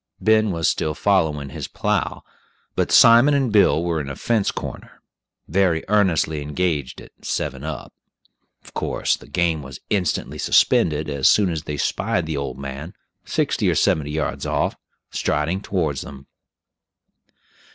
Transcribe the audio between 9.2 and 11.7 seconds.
game was instantly suspended as soon as